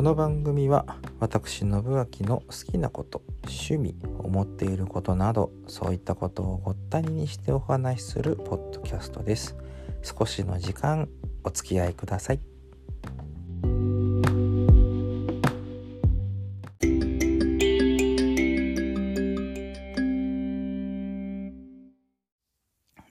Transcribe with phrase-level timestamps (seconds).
[0.00, 9.58] この番組は私信明の好きなこと趣味思っていることなどそういったことをごった煮にしてお話しするポッドキャストです。
[10.02, 11.06] 少しの時間
[11.44, 12.40] お付き合いください。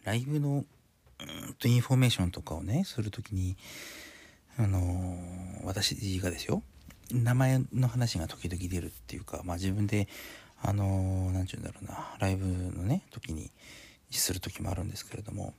[0.05, 0.65] ライブの
[1.65, 3.57] インフォメーションとかをねするときに
[4.57, 6.63] あのー私がですよ。
[7.11, 10.07] 名前の話が時々出るっていうかまあ自分で
[10.61, 13.51] あのーて言うんだろうなライブのね時に
[14.11, 15.53] する時もあるんですけれども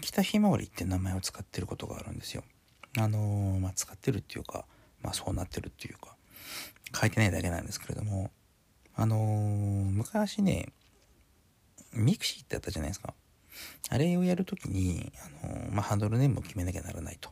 [0.00, 2.42] 北ひまわりって名前を使ってることがあるんですよ。
[2.98, 4.64] あのーまあ使ってるっていうか
[5.02, 6.16] まあそうなってるっていうか
[6.98, 8.30] 書いてないだけなんですけれども
[8.94, 9.20] あのー
[9.90, 10.72] 昔ね
[11.92, 13.14] ミクシーってあったじゃないですか。
[13.90, 15.12] あれをやるときに、
[15.44, 17.30] あのまあ、ハンドルネームを決めなきゃならないと。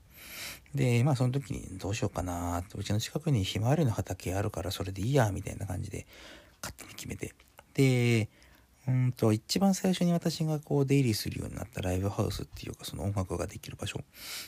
[0.75, 6.07] で、まあその時にどうしようかなって、うちの近くにひまわりの畑あるからそれでいいや、みたいな感じで
[6.63, 7.35] 勝手に決めて。
[7.75, 8.29] で、
[8.89, 14.05] うんと、一番最初に私がこう出入りするようになったライブハウスっていうかその音楽ができる場所っ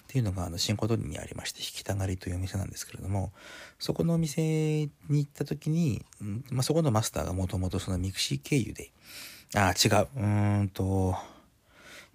[0.08, 3.32] ていうのがあの新琴似にありまして、弾きたがりというお店なんですけれども、
[3.78, 4.42] そこのお店
[4.86, 8.90] に行った時に、うんまあそこのマスターがもともとそのミクシー経由で、
[9.54, 10.08] あ、違う。
[10.16, 11.14] うーんと、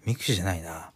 [0.04, 0.90] ミクシーじゃないな。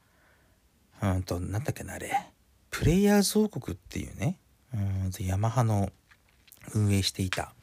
[1.03, 2.32] うんと、なんだっけな、あれ。
[2.73, 4.39] プレイヤーズ王国っていうね、
[4.75, 5.91] うん、ヤマハの
[6.75, 7.55] 運営していた、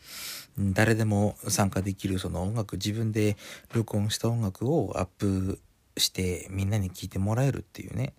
[0.58, 3.36] 誰でも参加できるその音楽、自分で
[3.74, 5.60] 録音した音楽をアップ
[5.98, 8.14] してみんなに聴いてもらえるっていうね。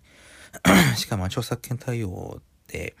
[0.97, 2.95] しかも著作権対応で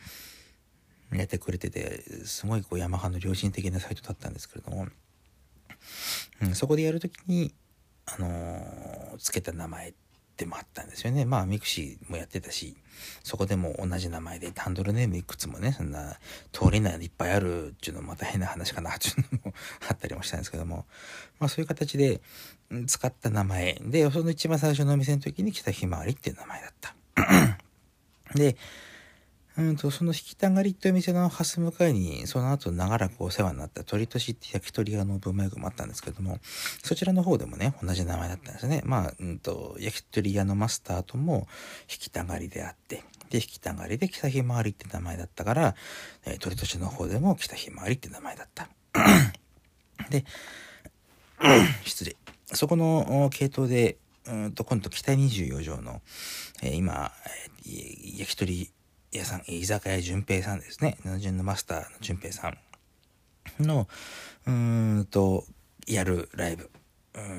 [1.11, 4.87] やってくれてて、すごいこうヤマハの良心的なサイトだったんですけれども、
[6.41, 7.53] うん、そこでやるときに、
[8.05, 9.93] あのーつけた名前
[10.41, 11.23] でもあったんですよね。
[11.23, 12.75] まあ、ミクシーもやってたし、
[13.23, 16.17] そこでも同じ名前で、ハンドルネームいくつもね、そんな、
[16.51, 19.53] 通りないのいっぱいあるっていうのもまた変な話かなっていうのも
[19.87, 20.87] あったりもしたんですけども、
[21.39, 22.21] まあそういう形で
[22.87, 26.95] 使った名前で、その一番最初のお店の時に北ひまわりっていう名前だった。
[28.33, 28.57] で、
[29.61, 36.39] うんと、その引きたがりという店のハス向かいに、その後長らくお世話になった鳥としって焼き鳥屋の文明具もあったんですけども、
[36.83, 38.81] そちらの方でもね、同じ名前だったんですね。
[38.85, 41.47] まあ、うんと、焼き鳥屋のマスターとも
[41.83, 45.75] 引きたがりであって、で、引きたがりで北ひまわりって名前だったから、
[46.25, 48.69] えー鳥としの方でも北ひまわりって名前だった。
[50.09, 50.25] で、
[51.85, 52.15] 失礼。
[52.53, 56.01] そこの系統で、うんと、今度北24条の、
[56.61, 57.51] えー今、えー
[58.17, 58.71] 焼き鳥
[59.11, 60.97] 屋さん、居酒屋淳平さんですね。
[61.03, 62.57] 七順のマスターの淳平さん
[63.59, 63.87] の、
[64.47, 65.45] うーんと、
[65.87, 66.69] やるライブ。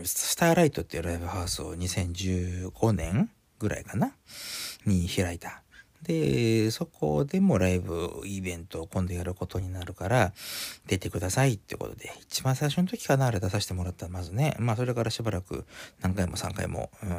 [0.05, 4.13] スターライトっていうライブハウスを2015年ぐらいかな？
[4.85, 5.63] に開いた。
[6.03, 10.33] で、そこでもライブイベントを今度やることになるから、
[10.89, 14.57] 出てくださいってことで、一番最初の時かな、あれ出させてもらったまずね。
[14.59, 15.65] まあそれからしばらく
[16.01, 17.11] 何回も3回も、うん、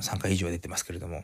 [0.00, 1.22] 3回以上出てますけれども、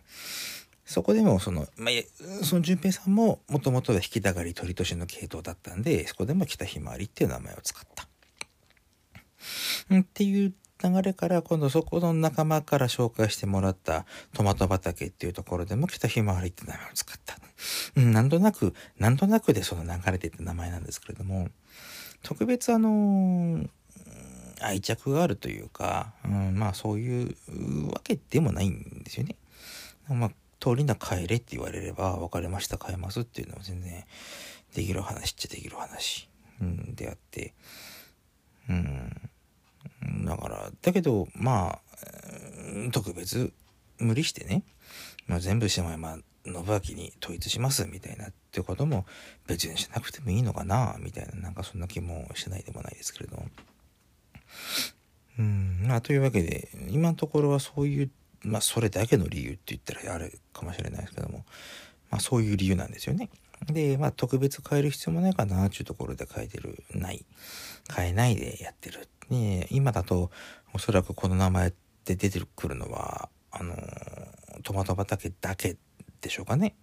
[0.84, 8.09] そこでもその、まあ、その淳平さんももともとは引きたがり鳥年の系統だったんで、そこでも北ひまわりっていう名前を使った。
[9.94, 10.53] んっていう
[10.83, 17.37] 流れから今度そこの仲間から紹介してもらったトマト畑っていうところでも北ひまわりって名前を使った。
[17.97, 21.49] うん、なんとなく、なんとなくでその流れていった名前なんですけれども、
[22.23, 23.71] 特別あのうん
[24.61, 27.37] 愛着があるというか、うん、まあそういう
[27.91, 29.37] わけでもないんですよね。
[30.09, 34.04] まあ、通りな帰れって言われれば、別れました、帰りますっていうのは全然
[34.75, 36.28] できる話っちゃできる話、
[36.60, 37.54] うん、であって、
[38.69, 41.81] うん、だから、だけど、まあ、
[42.93, 43.53] 特別
[43.98, 44.62] 無理してね、
[45.26, 49.06] まあ、全部してもまあ、信明に統一しますみたいなってことも
[49.47, 53.47] 別にしなくてもいいのかなみたいな、なんかそんな気もしないでもないですけれども。
[55.38, 58.10] うん、まあ、というわけで、今のところはそういう、
[58.44, 61.44] まあ、それだけの理由って言ったらあれかもしれないですけども、
[62.11, 63.31] まあ、そういう理由なんですよね。
[63.67, 67.25] で、まあ、特別変える必要もないかなっていうところで変えてる、ない。
[67.94, 69.08] 変えないでやってる。
[69.31, 70.31] ね、今だと、
[70.75, 71.73] おそらくこの名前
[72.05, 73.76] で出てくるのは、あの
[74.64, 75.76] トマト畑だけ
[76.20, 76.75] でしょうかね。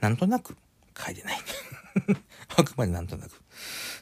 [0.00, 0.56] なんとなく
[0.98, 1.38] 変えてない。
[2.56, 3.40] あくまでなんとなく。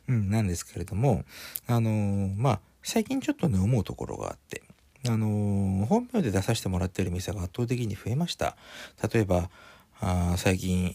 [0.09, 1.25] うん、なんですけれども、
[1.67, 4.63] あのまあ、最近ちょっとね、思うところがあって、
[5.07, 8.57] あの本名で出させてもらってる店が圧倒的に増えました。
[9.13, 9.51] 例えば、
[10.01, 10.95] あ最近、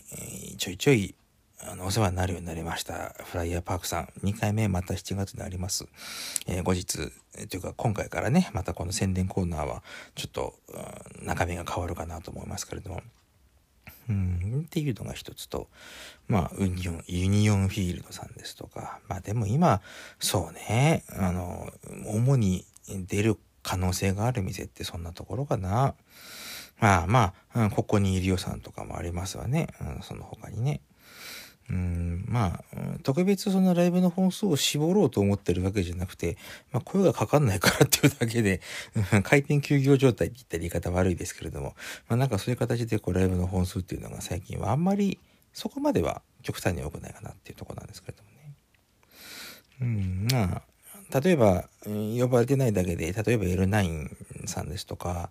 [0.57, 1.15] ちょいちょい、
[1.61, 3.15] あの、お世話になるようになりました。
[3.23, 4.09] フライヤーパークさん。
[4.23, 5.87] 2回目また7月にあります。
[6.47, 13.01] えー後日、えというか今回からね、またこの宣伝コーナーは、ちょっと、うん中身が変わるかなと思いますけれども。
[14.07, 15.67] うん、っていうのが一つと、
[16.27, 19.81] まあ、ユニオン、ユニオンフィールドさんですとか、まあでも今、
[20.19, 21.71] そうね、あの、
[22.05, 25.95] 主に出る可能性がある店ってそんなところかな。
[26.79, 29.69] まあまあ、うん、ここにいる予算とかもありますわね。
[29.81, 30.81] うん、その他にね。
[31.67, 32.63] うん、まあ、
[33.01, 36.37] 特別そのライブの本数を絞ろうと思ってるわけじゃなくて、
[36.71, 38.61] まあ声がかかんないからっていうだけで、
[39.23, 41.75] 回転休業状態って言ったら言い方悪いですけれども、
[42.07, 45.17] まあなんかそういう形でこうライブの本数っていうのが最近はあんまり
[45.53, 48.53] そこまでは極端に多くないかなっていうとこなんですけれどもね。
[49.81, 50.61] うん、まあ、
[51.21, 55.29] 例えば、呼ばれてないだけで、例えば L9 さんですとか、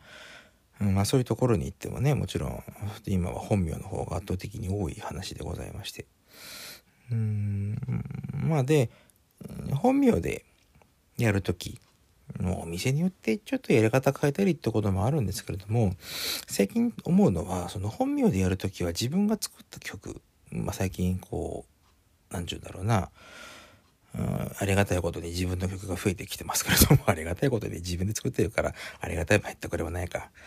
[0.81, 2.63] うん、まあそういうところに行ってもね、もちろん
[3.07, 6.07] 今は本名の方が圧倒的に多い話でございまして。
[7.13, 7.77] うん、
[8.33, 8.91] まあで、
[9.75, 10.47] 本名で
[11.19, 11.79] やるとき、
[12.41, 15.95] もうお店によってちょっとやり方変えたりってこともあるんですけれども、
[16.49, 21.67] 最近思うのは、その本名でやるときは自分が作った曲、まあ最近こ
[22.31, 23.11] う、なんちゅうんだろうな、
[24.17, 30.31] うん、ありがたいことに自分の曲が増えてきてますけれども、ありがたいことに自分で作ってるから、 ありがたいも入ってくればないか。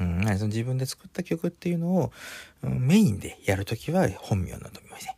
[0.00, 2.12] うん、その自分で作った曲っていうのを、
[2.62, 5.10] うん、メインでやるときは本名の飲みませ。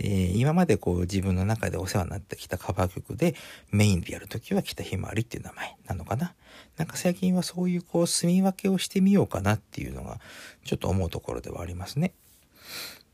[0.00, 3.34] えー、今までこう自分の中でお世話になってきたカバー曲で
[3.70, 6.34] メインでやるときは北ひまわりっていう名前なのかな。
[6.76, 10.20] なんか最近はそういうこう住み分けをしてみようかなっていうのが
[10.64, 12.12] ちょっと思うところではありますね。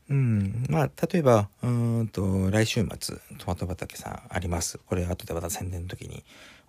[0.09, 0.65] うん。
[0.69, 4.77] まあ、例えば、うんと、来週末、トマト畑さんあります。
[4.85, 6.23] これ、後でまた宣伝の時に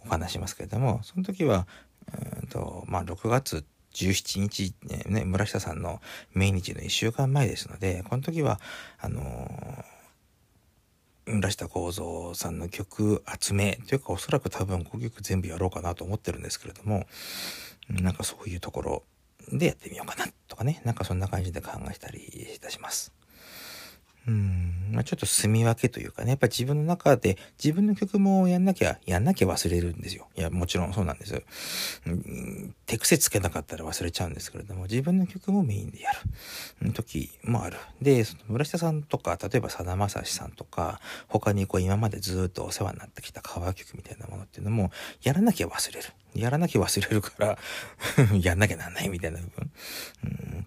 [0.07, 1.67] お話しますけれども、その時は、
[2.43, 4.75] うんと、まあ、6月17日、
[5.07, 6.01] ね、村下さんの
[6.35, 8.61] 命日の1週間前ですので、この時は、
[8.99, 17.05] あのー、村下幸三さんの曲集めというかおそらく多分5曲全部やろうかなと思ってるんですけれども
[17.89, 19.03] なんかそういうところ
[19.53, 22.21] でやってみようかなとかねなんかそんな感じで考えたり
[22.55, 23.13] いたします。
[24.29, 30.27] うん、まあ、ちょっと住み分けというかね、やっぱ自分の中で自分の曲もやんなきゃ、やんなきゃ忘れるんですよ。
[30.37, 31.43] いや、もちろんそうなんです。
[32.07, 36.11] うん、手癖つけなかったら忘れちゃうんですけれども、自分の曲もメインでや
[36.83, 37.77] る時もある。
[38.03, 44.91] で、その村下さんとか、例えばさだまさしさんとか、他にこう今までずっとお世話になってきたカバー曲みたいなものっていうのも、
[45.23, 46.09] やらなきゃ忘れる。
[46.35, 47.59] やらなきゃ忘れるから
[48.43, 49.71] やんなきゃなんないみたいな部分。
[50.25, 50.67] うん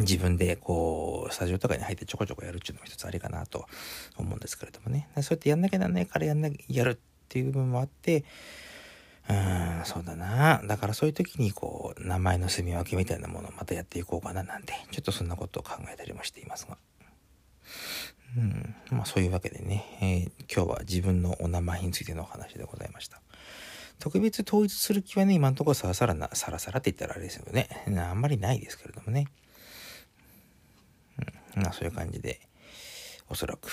[0.00, 3.66] 自分でこう、スタジオとかに入ってちょこちょこやるっていうのも一つありかなと
[4.16, 5.08] 思うんですけれどもね。
[5.16, 6.96] そうやってやんなきゃなんないからやんなきゃ、やるっ
[7.28, 8.24] ていう部分もあって、
[9.28, 10.60] うん、そうだな。
[10.66, 16.76] だからそういう時にこう、名前の住み分けみたいなものをまたやっていこうかななんて、ちょっとそんなことを考えたりもしていますが。
[18.36, 23.22] うん、まあそういうわけでね、えー、今日は自分のお名前についてのお話でございました。
[23.98, 27.68] 特別統一する気はね、今のところさらさらな、さらさらって言ったらあれですよね。
[27.96, 29.26] あんまりないですけれどもね。
[31.56, 32.40] まあそういう感じで、
[33.28, 33.68] おそらく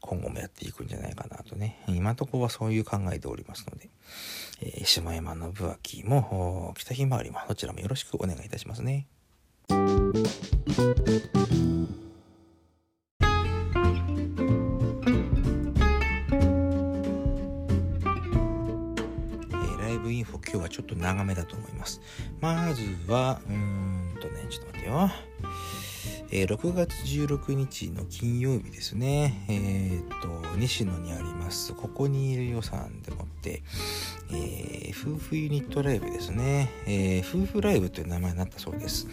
[0.00, 3.90] 今後もやっていくんじゃないかなとね、今のとこはそういう考えておりますので、
[4.62, 9.06] えー、下山信明も北ひまわりもどちらもよろしくお願いいたしますね。
[19.78, 22.00] ライブインフォ今日はちょっと長めだと思います。
[22.40, 25.10] まずは、うーんとね、ちょっと待ってよ。
[26.32, 33.62] えー、6月16日の金曜日ですね、えー、っと、西野にあります、ここにいる予算でもって、
[34.32, 39.06] えー、夫婦ユニットライブですね、え夫婦ライブという名前になったそうです。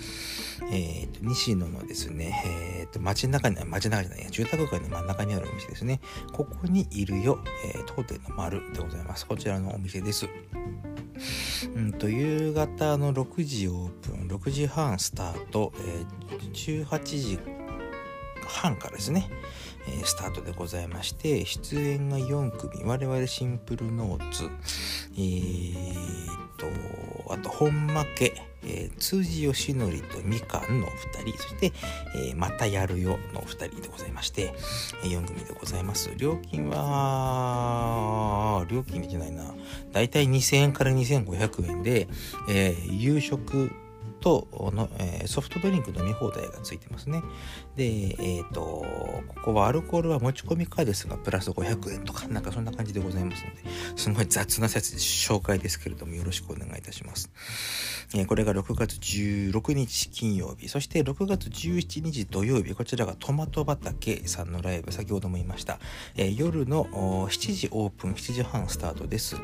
[0.72, 6.00] えっと、西野のですね、えっと、街の中に、街中じゃない、住宅街の真ん中にあるお店ですね、
[6.34, 9.26] ここにいるよ、えー当店の丸でございます。
[9.26, 10.28] こちらのお店です。
[11.76, 17.40] うんと、夕方の6時オープン、6時半スタート、えー、18時
[18.48, 19.30] 半からですね、
[19.88, 24.50] えー、スタートでございまして、出演が4組、我々シンプルノーツ、
[25.14, 31.72] えー、と、あと本負け、えー、辻義則とみかんのお二人、そして、
[32.16, 34.54] えー、またやるよのお二人でございまして、
[35.04, 36.12] え、4組でございます。
[36.18, 39.54] 料金は、料金見てないな。
[39.92, 42.08] だいたい2000円から2500円で、
[42.50, 43.72] えー、夕食、
[44.20, 47.22] との、えー、ソフトドリンク飲み放題がついてますね。
[47.76, 53.62] で、えっ、ー、と、ここはアルコールは持ち込みかですが、プラス500円とか、なんかそんな感じでございますので、
[53.96, 57.32] すごい雑な説紹介ですけれども、よろしくお願いいたします。
[58.16, 65.80] えー、これが6月16日金曜日、そして6月17日土曜日、こちらがトマト畑さんのライブ、先ほども言いました。
[66.16, 69.36] え、夜の7時オープン、7時半スタートです。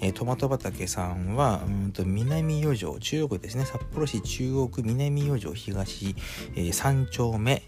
[0.00, 6.14] え、トマト畑さんは、うんと南余剰、中国ですね、札幌市市中央区南四条東、
[6.54, 7.62] えー、3丁目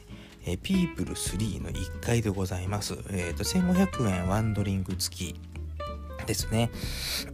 [0.49, 2.97] え、ピープル3の1階でございます。
[3.11, 5.35] えっ、ー、と、1500円ワンドリンク付き
[6.25, 6.71] ですね。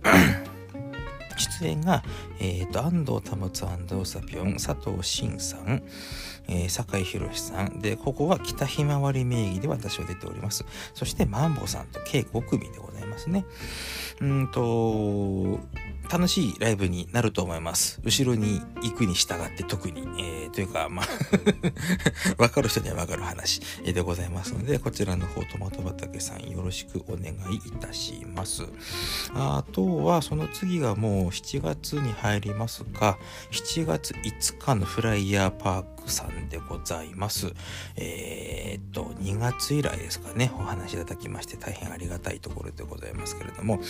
[1.36, 2.02] 出演が、
[2.40, 5.82] えーと、安藤保ウサピョン佐藤慎さん、
[6.48, 10.64] えー、酒井宏さんでここは北ひまわり名義で私は出ております
[10.94, 13.44] そしてマンボさんと計5組でございますね
[14.20, 15.58] うんと
[16.10, 18.00] 楽しいライブになると思います。
[18.04, 21.06] 後ろに行くに従って特に、えー、というか、まあ
[22.38, 28.64] わかる人にはわかる話でございますので、こちらの方、トマト畑さんよろしくお願いいたします。
[29.34, 33.18] あとは、その次がもう7月に入りますが、
[33.50, 37.52] 7月5日のフライヤーパークさんでございます。
[37.96, 43.80] えー、っと、2月以来ですかね、お話いただきまして大変ありがたいところでございますけれども、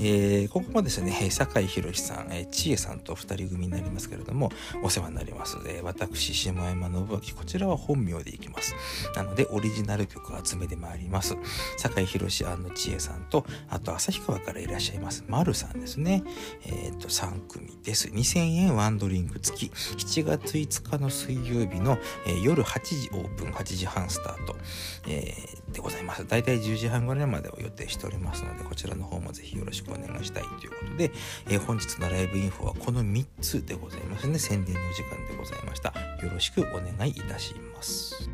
[0.00, 4.50] えー、ここもですね、酒井宏さん、えー、千恵さんと二人組になりますけれども、
[4.82, 5.58] お世話になります。
[5.66, 8.74] えー、私、下山信明、こちらは本名でいきます。
[9.14, 11.36] なので、オリジナル曲を集めでまいります。
[11.76, 16.22] 酒井宏千恵さんと、あと、旭川からいらっしゃいます、丸さんですね。
[16.64, 18.08] えっ、と、3組です。
[18.08, 19.72] 2000円ワンドリンク付き。
[19.72, 24.56] 7月5日の水曜曜日の、えー、夜8時オープン、8時半スタート、
[25.06, 26.26] えー、でございます。
[26.26, 31.10] だいたい10時半ぐらいまでを予定しておりますので、こちらの方もぜひよろしくお願いしたいということで、
[31.48, 34.38] えー、本日のライブインフォはこの3つでございますね。
[34.38, 35.92] 宣伝のお時間でございました。
[36.22, 38.28] よろしくお願いいたします。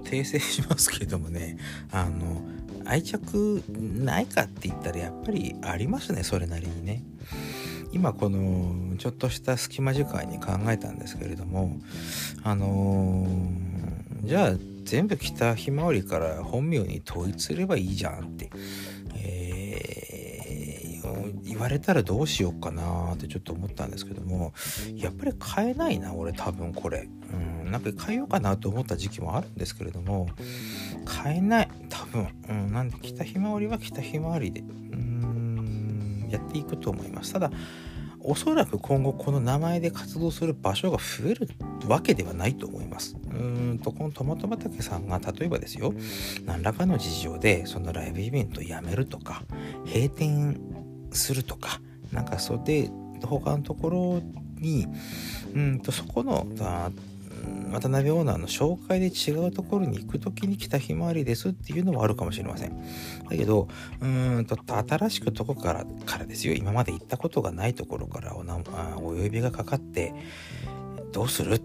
[0.00, 1.58] 訂正しますけどもね、
[1.90, 2.42] あの、
[2.84, 7.04] 愛着ないかって言ったらやっぱりありますねそれなりにね。
[7.92, 11.76] 今このちょっとした隙間時間に考えたんですけれども
[12.44, 14.52] あのー、じゃあ
[14.84, 18.50] 全部北ひまわりから本名に統一すればいいじゃんって、
[19.16, 24.52] えー、言われたらどうしようかなってちょっと思ったんですけども
[24.94, 30.28] やっぱり変えないな俺多分これ、うん、なんか変えようかなと思った時期もあるんですけれども
[31.24, 34.64] 変えない多分、うん、なんで北ひまわりは北ひまわりでう
[34.96, 37.50] んやっていくと思いますただ
[38.22, 41.48] おそらく今後この名前で活動する場所が増える
[41.86, 43.16] わけではないと思います。
[43.32, 45.94] うんとこのトマト畑さんが例えばですよ
[46.44, 49.42] 何らかの事情でそのライブイベントをやめるとか
[49.86, 50.60] 閉店
[51.12, 51.80] するとか
[52.12, 52.90] なんかそれで
[53.22, 54.22] 他のところ
[54.58, 54.86] に
[55.54, 56.46] うんとそこの
[57.72, 62.76] 渡辺オーナーの紹介で違うところに行く時に北ひまわりですっていうのはあるかもしれません。
[63.28, 63.68] だけど、
[64.00, 66.54] うーんと、新しくとこからからですよ。
[66.54, 70.12] 今まで行ったことがないところからおなあお呼びがかかって、
[71.12, 71.60] どうする？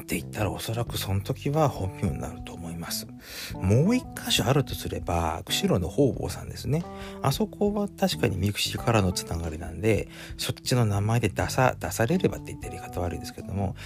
[0.00, 3.06] って言ったらおそらくその時は本名になると思います。
[3.54, 6.84] もう一箇所あるとすれば、釧路の方々さんですね。
[7.22, 13.76] あそこは確かにミクシーからのつながりなんで、そっちの名前で出さ、出されればって言ったら言い方悪いですけども、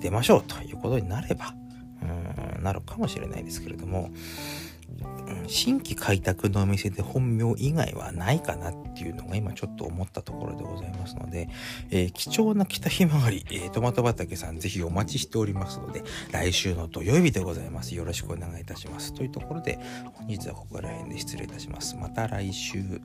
[0.00, 1.54] 出ましょうということになれば、
[2.56, 4.10] うん、なるかもしれないですけれども、
[5.46, 11.48] 新規開拓のお店で本名以外はないかなっていうのが今ちょっと思ったところでございますので、
[11.90, 17.94] えー、貴重な北ひまわり、えー、トマト畑さんぜひお待ちしておりますので、来週の土曜日でございます。
[17.94, 19.14] よろしくお願いいたします。
[19.14, 19.78] というところで、
[20.14, 21.96] 本日はここら辺で失礼いたします。
[21.96, 23.00] また来週。